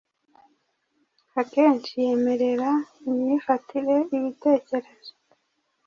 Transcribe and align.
Akenshi 1.39 1.93
yemerera 2.05 2.71
imyifatire 3.09 3.95
ibitekerezo 4.17 5.11